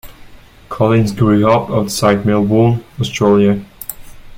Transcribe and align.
Collins 0.67 1.11
grew 1.11 1.47
up 1.47 1.69
outside 1.69 2.25
Melbourne, 2.25 2.83
Australia. 2.99 3.63